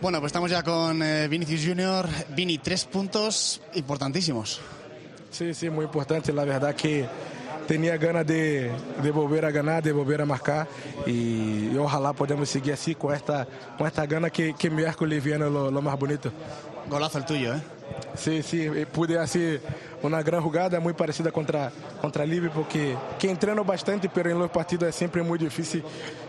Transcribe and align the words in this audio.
Bueno, 0.00 0.18
pues 0.18 0.30
estamos 0.30 0.50
ya 0.50 0.62
con 0.62 1.02
eh, 1.02 1.28
Vinicius 1.28 1.62
Junior. 1.66 2.08
Vini, 2.30 2.56
tres 2.56 2.86
puntos 2.86 3.60
importantísimos. 3.74 4.60
Sí, 5.30 5.52
sí, 5.52 5.68
muy 5.68 5.84
importante. 5.84 6.32
La 6.32 6.44
verdad 6.44 6.74
que 6.74 7.06
tenía 7.68 7.98
ganas 7.98 8.26
de, 8.26 8.70
de 9.02 9.10
volver 9.10 9.44
a 9.44 9.50
ganar, 9.50 9.82
de 9.82 9.92
volver 9.92 10.22
a 10.22 10.24
marcar 10.24 10.66
y, 11.06 11.68
y 11.70 11.76
ojalá 11.78 12.14
podamos 12.14 12.48
seguir 12.48 12.72
así 12.72 12.94
con 12.94 13.14
esta, 13.14 13.46
con 13.76 13.86
esta 13.86 14.06
gana 14.06 14.30
que, 14.30 14.54
que 14.54 14.70
miércoles 14.70 15.22
viene 15.22 15.50
lo, 15.50 15.70
lo 15.70 15.82
más 15.82 15.98
bonito. 15.98 16.32
Golazo 16.88 17.18
el 17.18 17.26
tuyo, 17.26 17.54
¿eh? 17.54 17.60
Sí, 18.14 18.42
sí, 18.42 18.62
eh, 18.62 18.86
pude 18.86 19.18
hacer 19.18 19.60
una 20.02 20.22
gran 20.22 20.42
jugada 20.42 20.80
muy 20.80 20.92
parecida 20.92 21.30
contra, 21.30 21.70
contra 22.00 22.24
Liverpool, 22.26 22.66
que, 22.68 22.96
que 23.18 23.30
entreno 23.30 23.64
bastante, 23.64 24.08
pero 24.08 24.30
en 24.30 24.38
los 24.38 24.50
partidos 24.50 24.88
es 24.88 24.94
siempre 24.94 25.22
muy 25.22 25.38
difícil, 25.38 25.82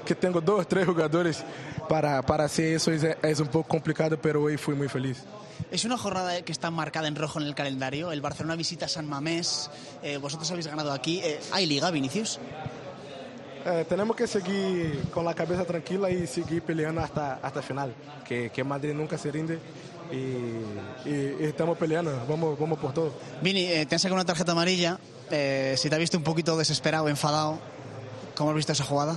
que 0.06 0.16
tengo 0.16 0.42
dos, 0.42 0.68
tres 0.68 0.86
jugadores 0.86 1.44
para, 1.90 2.22
para 2.22 2.46
hacer 2.46 2.76
eso, 2.76 2.92
es, 2.92 3.04
es 3.04 3.40
un 3.40 3.48
poco 3.48 3.68
complicado, 3.68 4.18
pero 4.22 4.44
hoy 4.44 4.58
fui 4.58 4.76
muy 4.76 4.88
feliz. 4.88 5.24
Es 5.70 5.86
una 5.86 5.98
jornada 5.98 6.42
que 6.42 6.52
está 6.52 6.72
marcada 6.72 7.08
en 7.08 7.16
rojo 7.16 7.40
en 7.40 7.48
el 7.48 7.56
calendario. 7.56 8.12
El 8.12 8.20
Barcelona 8.22 8.56
visita 8.56 8.88
San 8.88 9.08
Mamés. 9.08 9.70
Eh, 10.04 10.18
vosotros 10.18 10.50
habéis 10.52 10.68
ganado 10.68 10.92
aquí. 10.92 11.22
Eh, 11.24 11.40
¿Hay 11.52 11.66
liga, 11.66 11.92
Vinicius? 11.92 12.40
Eh, 13.64 13.86
tenemos 13.88 14.16
que 14.16 14.26
seguir 14.26 15.04
con 15.14 15.24
la 15.24 15.36
cabeza 15.36 15.64
tranquila 15.64 16.10
y 16.10 16.26
seguir 16.26 16.64
peleando 16.64 17.02
hasta, 17.02 17.36
hasta 17.36 17.62
final, 17.62 17.94
que, 18.28 18.50
que 18.50 18.64
Madrid 18.64 18.94
nunca 18.94 19.18
se 19.20 19.32
rinde 19.32 19.60
y, 20.12 20.91
y- 21.06 21.44
y 21.44 21.46
estamos 21.46 21.78
peleando, 21.78 22.12
vamos, 22.28 22.58
vamos 22.60 22.78
por 22.80 22.94
todo. 22.94 23.12
Vini, 23.42 23.66
eh, 23.66 23.86
te 23.86 23.96
han 23.96 24.00
sacado 24.00 24.16
una 24.16 24.26
tarjeta 24.26 24.52
amarilla. 24.52 24.98
Eh, 25.30 25.76
si 25.78 25.90
te 25.90 25.96
has 25.96 26.00
visto 26.00 26.18
un 26.18 26.24
poquito 26.24 26.58
desesperado, 26.58 27.08
enfadado, 27.08 27.58
¿cómo 28.36 28.50
has 28.52 28.56
visto 28.56 28.72
esa 28.74 28.84
jugada? 28.84 29.14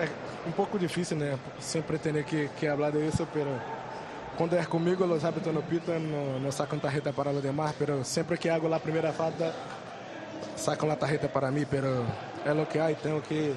Es 0.00 0.10
un 0.46 0.52
poco 0.52 0.76
difícil, 0.78 1.18
¿no? 1.18 1.24
Siempre 1.60 1.98
tener 1.98 2.24
que, 2.24 2.50
que 2.58 2.68
hablar 2.68 2.92
de 2.92 3.06
eso, 3.08 3.26
pero 3.32 3.50
cuando 4.36 4.58
es 4.58 4.66
conmigo 4.66 5.06
los 5.06 5.22
árbitros 5.22 5.54
no 5.54 5.60
pitan, 5.62 6.10
no, 6.10 6.38
no 6.40 6.50
sacan 6.52 6.80
tarjeta 6.80 7.12
para 7.12 7.32
los 7.32 7.42
demás, 7.42 7.74
pero 7.78 8.04
siempre 8.04 8.36
que 8.36 8.50
hago 8.50 8.68
la 8.68 8.78
primera 8.80 9.12
falta, 9.12 9.52
sacan 10.56 10.88
la 10.88 10.96
tarjeta 10.98 11.28
para 11.32 11.50
mí, 11.50 11.64
pero 11.64 12.02
es 12.44 12.54
lo 12.56 12.68
que 12.68 12.80
hay, 12.80 12.94
tengo 12.96 13.22
que, 13.22 13.52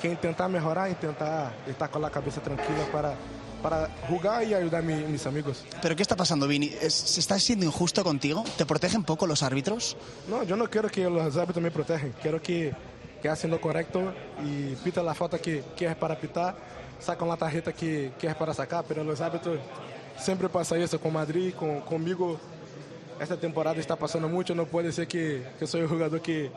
que 0.00 0.08
intentar 0.08 0.48
mejorar, 0.50 0.88
intentar 0.90 1.52
estar 1.66 1.90
con 1.90 2.02
la 2.02 2.10
cabeza 2.10 2.40
tranquila 2.40 2.84
para, 2.90 3.14
para 3.62 3.88
jugar 4.08 4.44
y 4.44 4.54
ayudar 4.54 4.80
a 4.82 4.84
mi- 4.84 5.04
mis 5.04 5.24
amigos. 5.26 5.64
¿Pero 5.80 5.94
qué 5.94 6.02
está 6.02 6.16
pasando, 6.16 6.46
Vini? 6.48 6.72
¿Es- 6.80 6.94
¿Se 6.94 7.20
está 7.20 7.38
siendo 7.38 7.64
injusto 7.64 8.02
contigo? 8.02 8.42
¿Te 8.56 8.66
protegen 8.66 9.04
poco 9.04 9.26
los 9.26 9.42
árbitros? 9.42 9.96
No, 10.28 10.42
yo 10.42 10.56
no 10.56 10.68
quiero 10.68 10.88
que 10.88 11.08
los 11.08 11.36
árbitros 11.36 11.62
me 11.62 11.70
protejan, 11.70 12.12
quiero 12.20 12.42
que, 12.42 12.72
que 13.20 13.28
hacen 13.28 13.50
lo 13.50 13.60
correcto 13.60 14.12
y 14.44 14.74
pitan 14.76 15.06
la 15.06 15.14
falta 15.14 15.38
que, 15.38 15.62
que 15.76 15.86
es 15.86 15.94
para 15.96 16.18
pitar, 16.18 16.56
sacan 16.98 17.28
la 17.28 17.36
tarjeta 17.36 17.72
que, 17.72 18.12
que 18.18 18.26
es 18.26 18.34
para 18.34 18.52
sacar, 18.54 18.84
pero 18.88 19.04
los 19.04 19.20
árbitros 19.20 19.58
siempre 20.18 20.48
pasa 20.48 20.76
eso 20.76 21.00
con 21.00 21.12
Madrid, 21.12 21.54
con, 21.54 21.80
conmigo. 21.82 22.40
Esta 23.20 23.36
temporada 23.36 23.78
está 23.78 23.94
pasando 23.96 24.28
mucho, 24.28 24.54
no 24.54 24.66
puede 24.66 24.90
ser 24.92 25.06
que, 25.06 25.42
que 25.58 25.66
soy 25.66 25.82
el 25.82 25.88
jugador 25.88 26.20
que 26.20 26.50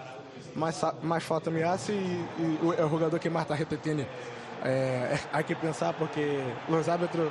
más, 0.56 0.76
sa- 0.78 0.96
más 1.04 1.24
falta 1.24 1.50
me 1.52 1.64
hace 1.64 1.94
y, 1.94 1.98
y 2.40 2.60
el 2.80 2.88
jugador 2.90 3.20
que 3.20 3.30
más 3.30 3.48
tarjeta 3.48 3.76
tiene. 3.78 4.06
Eh, 4.64 5.18
hay 5.32 5.44
que 5.44 5.56
pensar 5.56 5.96
porque 5.98 6.40
los 6.70 6.88
árbitros 6.88 7.30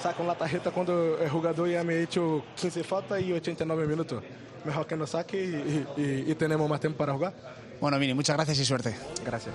sacan 0.00 0.26
la 0.26 0.34
tarjeta 0.34 0.70
cuando 0.70 1.18
el 1.18 1.28
jugador 1.28 1.68
ya 1.68 1.84
me 1.84 1.94
ha 1.94 1.98
hecho 1.98 2.42
15 2.56 2.82
faltas 2.84 3.20
y 3.20 3.32
89 3.32 3.86
minutos. 3.86 4.22
Mejor 4.64 4.86
que 4.86 4.96
nos 4.96 5.10
saque 5.10 5.42
y, 5.42 5.86
y- 5.96 6.02
y- 6.02 6.30
y 6.30 6.34
tenemos 6.34 6.68
más 6.68 6.80
tiempo 6.80 6.98
para 6.98 7.12
jugar. 7.12 7.34
Bueno, 7.80 7.98
Vini, 7.98 8.14
muchas 8.14 8.36
gracias 8.36 8.58
y 8.60 8.64
suerte. 8.64 8.94
Gracias. 9.24 9.54